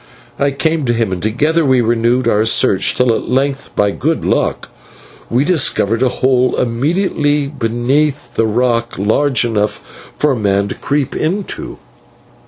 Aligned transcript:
I 0.39 0.49
came 0.49 0.83
to 0.85 0.93
him, 0.93 1.11
and 1.11 1.21
together 1.21 1.63
we 1.63 1.79
renewed 1.79 2.27
our 2.27 2.43
search, 2.43 2.95
till 2.95 3.13
at 3.15 3.29
length, 3.29 3.69
by 3.75 3.91
good 3.91 4.25
luck, 4.25 4.69
we 5.29 5.45
discovered 5.45 6.01
a 6.01 6.09
hole 6.09 6.55
immediately 6.55 7.45
beneath 7.45 8.35
a 8.39 8.45
rock, 8.47 8.97
large 8.97 9.45
enough 9.45 9.83
for 10.17 10.31
a 10.31 10.35
man 10.35 10.69
to 10.69 10.73
creep 10.75 11.15
into. 11.15 11.77